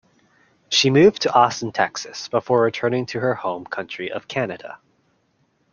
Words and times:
She 0.69 0.89
moved 0.89 1.21
to 1.21 1.31
Austin, 1.31 1.71
Texas 1.71 2.27
before 2.27 2.63
returning 2.63 3.05
to 3.05 3.19
her 3.19 3.35
home 3.35 3.65
country 3.65 4.11
of 4.11 4.27
Canada. 4.27 4.79